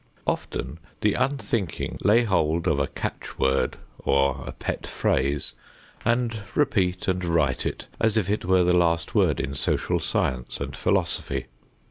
Often 0.25 0.79
the 1.01 1.13
unthinking 1.13 1.99
lay 2.03 2.23
hold 2.23 2.67
of 2.67 2.79
a 2.79 2.87
catch 2.87 3.37
word 3.37 3.77
or 3.99 4.43
a 4.47 4.51
pet 4.51 4.87
phrase 4.87 5.53
and 6.03 6.41
repeat 6.55 7.07
and 7.07 7.23
write 7.23 7.67
it, 7.67 7.85
as 7.99 8.17
if 8.17 8.27
it 8.27 8.43
were 8.43 8.63
the 8.63 8.73
last 8.75 9.13
word 9.13 9.39
in 9.39 9.53
social 9.53 9.99
science 9.99 10.59
and 10.59 10.75
philosophy. 10.75 11.45